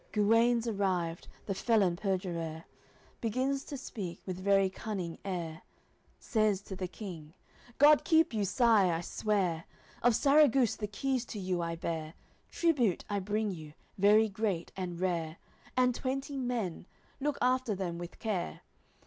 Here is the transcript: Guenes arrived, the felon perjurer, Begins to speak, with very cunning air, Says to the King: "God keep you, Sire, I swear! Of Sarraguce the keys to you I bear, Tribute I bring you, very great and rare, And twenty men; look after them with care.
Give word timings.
Guenes 0.13 0.65
arrived, 0.67 1.27
the 1.45 1.53
felon 1.53 1.95
perjurer, 1.95 2.63
Begins 3.21 3.63
to 3.65 3.77
speak, 3.77 4.19
with 4.25 4.39
very 4.39 4.67
cunning 4.67 5.19
air, 5.23 5.61
Says 6.17 6.61
to 6.61 6.75
the 6.75 6.87
King: 6.87 7.35
"God 7.77 8.03
keep 8.03 8.33
you, 8.33 8.43
Sire, 8.43 8.93
I 8.93 9.01
swear! 9.01 9.65
Of 10.01 10.13
Sarraguce 10.15 10.75
the 10.75 10.87
keys 10.87 11.23
to 11.25 11.39
you 11.39 11.61
I 11.61 11.75
bear, 11.75 12.15
Tribute 12.49 13.05
I 13.11 13.19
bring 13.19 13.51
you, 13.51 13.73
very 13.95 14.27
great 14.27 14.71
and 14.75 14.99
rare, 14.99 15.37
And 15.77 15.93
twenty 15.93 16.35
men; 16.39 16.87
look 17.19 17.37
after 17.39 17.75
them 17.75 17.99
with 17.99 18.17
care. 18.17 18.61